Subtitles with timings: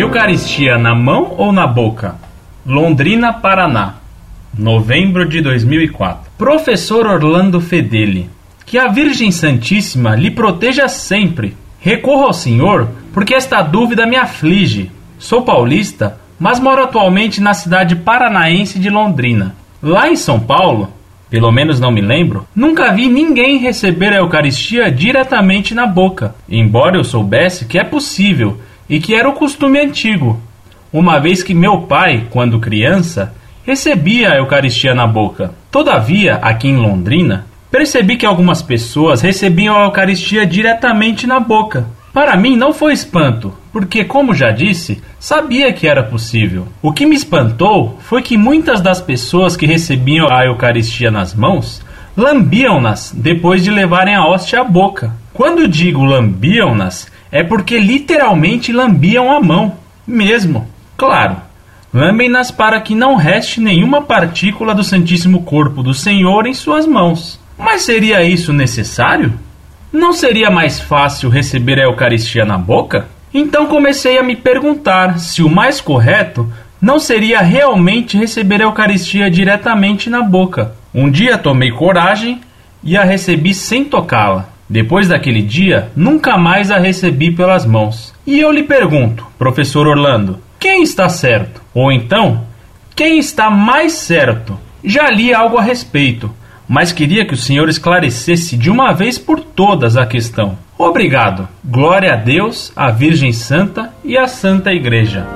[0.00, 2.14] Eucaristia na mão ou na boca?
[2.64, 3.96] Londrina, Paraná.
[4.58, 6.32] Novembro de 2004.
[6.38, 8.30] Professor Orlando Fedeli.
[8.64, 11.54] Que a Virgem Santíssima lhe proteja sempre.
[11.78, 14.90] Recorro ao Senhor porque esta dúvida me aflige.
[15.18, 19.54] Sou paulista, mas moro atualmente na cidade paranaense de Londrina.
[19.82, 20.88] Lá em São Paulo,
[21.28, 26.96] pelo menos não me lembro, nunca vi ninguém receber a Eucaristia diretamente na boca, embora
[26.96, 28.58] eu soubesse que é possível
[28.90, 30.40] e que era o costume antigo,
[30.92, 33.32] uma vez que meu pai, quando criança,
[33.64, 35.54] recebia a Eucaristia na boca.
[35.70, 41.86] Todavia, aqui em Londrina, percebi que algumas pessoas recebiam a Eucaristia diretamente na boca.
[42.12, 46.66] Para mim não foi espanto, porque, como já disse, sabia que era possível.
[46.82, 51.80] O que me espantou foi que muitas das pessoas que recebiam a Eucaristia nas mãos
[52.16, 55.12] lambiam-nas depois de levarem a hóstia à boca.
[55.32, 60.66] Quando digo lambiam-nas, é porque literalmente lambiam a mão, mesmo.
[60.96, 61.36] Claro,
[61.92, 67.40] lambem-nas para que não reste nenhuma partícula do Santíssimo Corpo do Senhor em suas mãos.
[67.58, 69.32] Mas seria isso necessário?
[69.92, 73.08] Não seria mais fácil receber a Eucaristia na boca?
[73.32, 79.30] Então comecei a me perguntar se o mais correto não seria realmente receber a Eucaristia
[79.30, 80.74] diretamente na boca.
[80.94, 82.40] Um dia tomei coragem
[82.82, 84.48] e a recebi sem tocá-la.
[84.70, 88.14] Depois daquele dia, nunca mais a recebi pelas mãos.
[88.24, 91.60] E eu lhe pergunto, professor Orlando, quem está certo?
[91.74, 92.44] Ou então,
[92.94, 94.56] quem está mais certo?
[94.84, 96.32] Já li algo a respeito,
[96.68, 100.56] mas queria que o senhor esclarecesse de uma vez por todas a questão.
[100.78, 101.48] Obrigado.
[101.64, 105.26] Glória a Deus, à Virgem Santa e à Santa Igreja.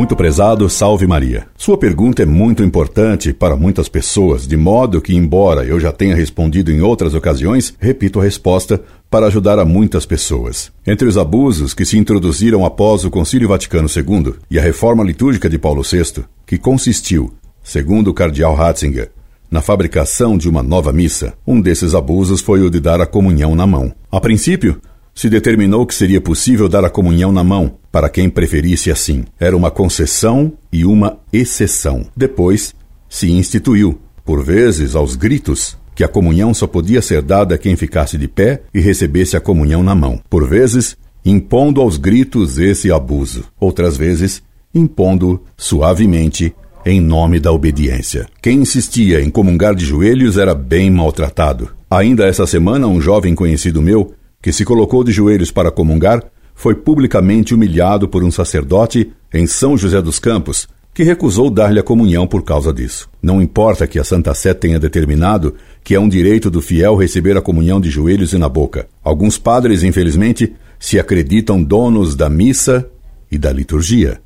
[0.00, 1.46] Muito prezado, salve Maria.
[1.58, 6.16] Sua pergunta é muito importante para muitas pessoas, de modo que, embora eu já tenha
[6.16, 10.72] respondido em outras ocasiões, repito a resposta para ajudar a muitas pessoas.
[10.86, 15.50] Entre os abusos que se introduziram após o Concílio Vaticano II e a reforma litúrgica
[15.50, 19.10] de Paulo VI, que consistiu, segundo o cardeal Ratzinger,
[19.50, 23.54] na fabricação de uma nova missa, um desses abusos foi o de dar a comunhão
[23.54, 23.92] na mão.
[24.10, 24.80] A princípio,
[25.14, 29.24] se determinou que seria possível dar a comunhão na mão, para quem preferisse assim.
[29.38, 32.06] Era uma concessão e uma exceção.
[32.16, 32.74] Depois,
[33.08, 37.76] se instituiu, por vezes aos gritos, que a comunhão só podia ser dada a quem
[37.76, 40.20] ficasse de pé e recebesse a comunhão na mão.
[40.30, 43.44] Por vezes, impondo aos gritos esse abuso.
[43.58, 44.42] Outras vezes,
[44.74, 46.54] impondo suavemente
[46.86, 48.26] em nome da obediência.
[48.40, 51.70] Quem insistia em comungar de joelhos era bem maltratado.
[51.90, 56.24] Ainda essa semana, um jovem conhecido meu que se colocou de joelhos para comungar,
[56.60, 61.82] foi publicamente humilhado por um sacerdote em São José dos Campos, que recusou dar-lhe a
[61.82, 63.08] comunhão por causa disso.
[63.22, 67.34] Não importa que a Santa Sé tenha determinado que é um direito do fiel receber
[67.34, 68.86] a comunhão de joelhos e na boca.
[69.02, 72.86] Alguns padres, infelizmente, se acreditam donos da missa
[73.32, 74.20] e da liturgia,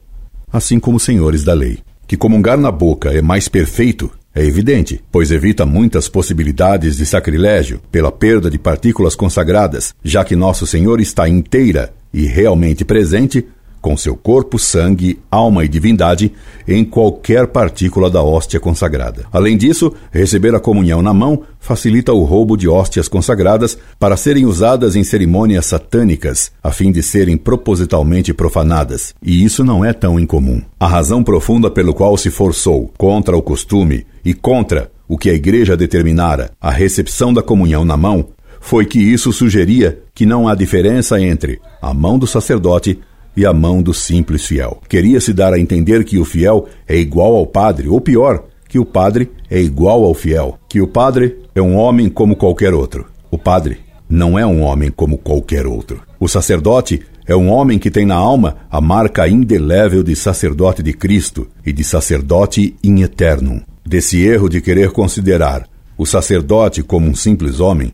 [0.52, 1.78] assim como senhores da lei.
[2.04, 7.80] Que comungar na boca é mais perfeito é evidente, pois evita muitas possibilidades de sacrilégio
[7.92, 13.44] pela perda de partículas consagradas, já que Nosso Senhor está inteira e realmente presente
[13.84, 16.32] com seu corpo, sangue, alma e divindade
[16.66, 19.26] em qualquer partícula da hóstia consagrada.
[19.30, 24.46] Além disso, receber a comunhão na mão facilita o roubo de hóstias consagradas para serem
[24.46, 29.14] usadas em cerimônias satânicas, a fim de serem propositalmente profanadas.
[29.22, 30.62] E isso não é tão incomum.
[30.80, 35.34] A razão profunda pelo qual se forçou, contra o costume e contra o que a
[35.34, 38.28] Igreja determinara, a recepção da comunhão na mão,
[38.64, 42.98] foi que isso sugeria que não há diferença entre a mão do sacerdote
[43.36, 44.80] e a mão do simples fiel.
[44.88, 48.84] Queria-se dar a entender que o fiel é igual ao padre, ou pior, que o
[48.86, 53.04] padre é igual ao fiel, que o padre é um homem como qualquer outro.
[53.30, 56.00] O padre não é um homem como qualquer outro.
[56.18, 60.94] O sacerdote é um homem que tem na alma a marca indelével de sacerdote de
[60.94, 63.60] Cristo e de sacerdote in eternum.
[63.84, 65.68] Desse erro de querer considerar
[65.98, 67.92] o sacerdote como um simples homem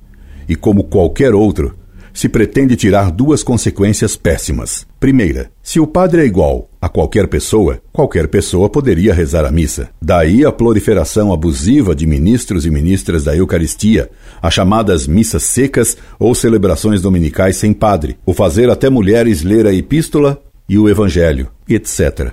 [0.50, 1.76] e como qualquer outro,
[2.12, 4.84] se pretende tirar duas consequências péssimas.
[4.98, 9.90] Primeira, se o padre é igual a qualquer pessoa, qualquer pessoa poderia rezar a missa.
[10.02, 14.10] Daí a proliferação abusiva de ministros e ministras da Eucaristia,
[14.42, 19.72] as chamadas missas secas ou celebrações dominicais sem padre, o fazer até mulheres ler a
[19.72, 22.32] epístola e o evangelho, etc.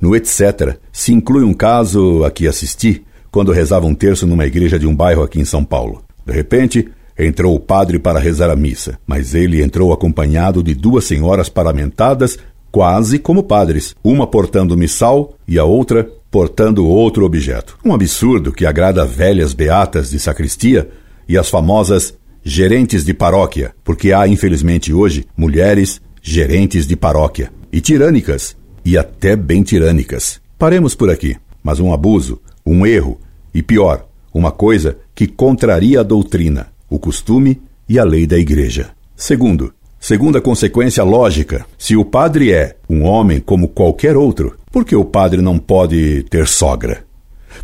[0.00, 0.78] No etc.
[0.90, 4.96] se inclui um caso a que assisti quando rezava um terço numa igreja de um
[4.96, 6.02] bairro aqui em São Paulo.
[6.24, 6.88] De repente,
[7.22, 12.38] Entrou o padre para rezar a missa, mas ele entrou acompanhado de duas senhoras paramentadas,
[12.72, 17.76] quase como padres, uma portando missal e a outra portando outro objeto.
[17.84, 20.88] Um absurdo que agrada velhas beatas de sacristia
[21.28, 27.82] e as famosas gerentes de paróquia, porque há, infelizmente, hoje mulheres gerentes de paróquia, e
[27.82, 30.40] tirânicas, e até bem tirânicas.
[30.58, 31.36] Paremos por aqui.
[31.62, 33.20] Mas um abuso, um erro,
[33.52, 38.90] e pior, uma coisa que contraria a doutrina, o costume e a lei da igreja.
[39.16, 44.96] Segundo, segunda consequência lógica, se o padre é um homem como qualquer outro, por que
[44.96, 47.04] o padre não pode ter sogra?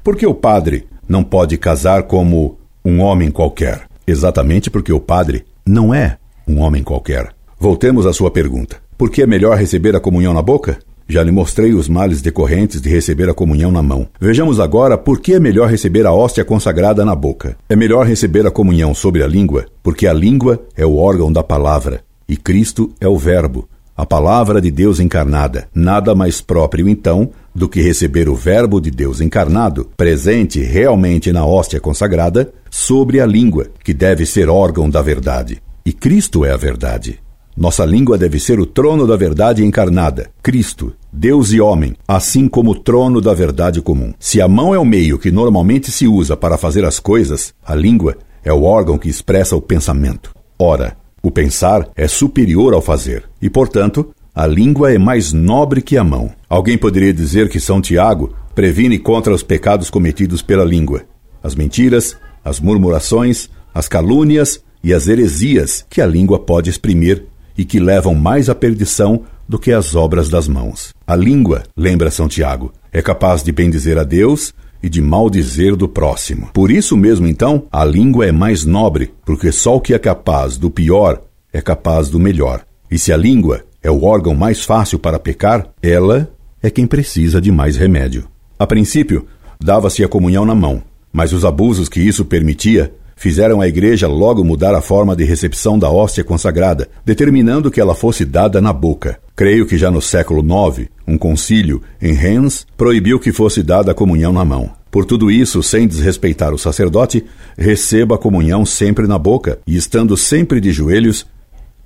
[0.02, 3.88] Por que o padre não pode casar como um homem qualquer?
[4.06, 7.34] Exatamente porque o padre não é um homem qualquer.
[7.58, 8.76] Voltemos à sua pergunta.
[8.96, 10.78] Por que é melhor receber a comunhão na boca?
[11.08, 14.08] Já lhe mostrei os males decorrentes de receber a comunhão na mão.
[14.20, 17.56] Vejamos agora por que é melhor receber a hóstia consagrada na boca.
[17.68, 21.44] É melhor receber a comunhão sobre a língua, porque a língua é o órgão da
[21.44, 25.68] palavra, e Cristo é o Verbo, a palavra de Deus encarnada.
[25.74, 31.46] Nada mais próprio, então, do que receber o Verbo de Deus encarnado, presente realmente na
[31.46, 35.62] hóstia consagrada, sobre a língua, que deve ser órgão da verdade.
[35.84, 37.20] E Cristo é a verdade.
[37.56, 42.72] Nossa língua deve ser o trono da verdade encarnada, Cristo, Deus e homem, assim como
[42.72, 44.12] o trono da verdade comum.
[44.18, 47.74] Se a mão é o meio que normalmente se usa para fazer as coisas, a
[47.74, 50.34] língua é o órgão que expressa o pensamento.
[50.58, 55.96] Ora, o pensar é superior ao fazer, e, portanto, a língua é mais nobre que
[55.96, 56.30] a mão.
[56.50, 61.04] Alguém poderia dizer que São Tiago previne contra os pecados cometidos pela língua,
[61.42, 67.24] as mentiras, as murmurações, as calúnias e as heresias que a língua pode exprimir
[67.56, 70.92] e que levam mais à perdição do que as obras das mãos.
[71.06, 75.88] A língua, lembra São Tiago, é capaz de bendizer a Deus e de maldizer do
[75.88, 76.50] próximo.
[76.52, 80.56] Por isso mesmo, então, a língua é mais nobre, porque só o que é capaz
[80.56, 81.22] do pior
[81.52, 82.64] é capaz do melhor.
[82.90, 86.28] E se a língua é o órgão mais fácil para pecar, ela
[86.62, 88.28] é quem precisa de mais remédio.
[88.58, 89.26] A princípio,
[89.60, 90.82] dava-se a comunhão na mão,
[91.12, 95.78] mas os abusos que isso permitia fizeram a igreja logo mudar a forma de recepção
[95.78, 99.18] da hóstia consagrada, determinando que ela fosse dada na boca.
[99.34, 103.94] Creio que já no século IX, um concílio em Reims proibiu que fosse dada a
[103.94, 104.70] comunhão na mão.
[104.90, 107.24] Por tudo isso, sem desrespeitar o sacerdote,
[107.56, 111.26] receba a comunhão sempre na boca e estando sempre de joelhos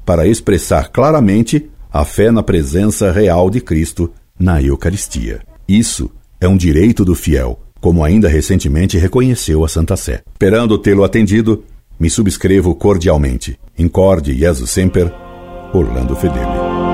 [0.05, 5.41] para expressar claramente a fé na presença real de Cristo na Eucaristia.
[5.69, 6.11] Isso
[6.41, 10.23] é um direito do fiel, como ainda recentemente reconheceu a Santa Sé.
[10.32, 11.65] Esperando tê-lo atendido,
[11.99, 13.59] me subscrevo cordialmente.
[13.79, 15.12] Incorde Jesus Semper,
[15.73, 16.90] Orlando Fedeli.